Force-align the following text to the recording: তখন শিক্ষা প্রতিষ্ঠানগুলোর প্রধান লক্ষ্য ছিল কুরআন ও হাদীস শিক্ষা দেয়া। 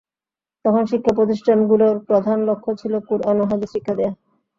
তখন 0.65 0.83
শিক্ষা 0.91 1.13
প্রতিষ্ঠানগুলোর 1.17 1.95
প্রধান 2.07 2.37
লক্ষ্য 2.49 2.71
ছিল 2.81 2.93
কুরআন 3.07 3.37
ও 3.39 3.45
হাদীস 3.49 3.69
শিক্ষা 3.73 3.93
দেয়া। 3.97 4.13